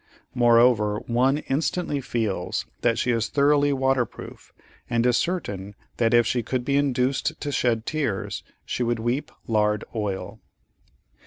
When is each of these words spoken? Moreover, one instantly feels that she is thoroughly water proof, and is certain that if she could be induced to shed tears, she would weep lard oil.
Moreover, 0.33 0.97
one 1.05 1.37
instantly 1.37 2.01
feels 2.01 2.65
that 2.81 2.97
she 2.97 3.11
is 3.11 3.27
thoroughly 3.29 3.71
water 3.71 4.03
proof, 4.03 4.51
and 4.89 5.05
is 5.05 5.15
certain 5.15 5.75
that 5.97 6.11
if 6.11 6.25
she 6.25 6.41
could 6.41 6.65
be 6.65 6.75
induced 6.75 7.39
to 7.39 7.51
shed 7.51 7.85
tears, 7.85 8.41
she 8.65 8.81
would 8.81 8.97
weep 8.97 9.31
lard 9.45 9.85
oil. 9.93 10.39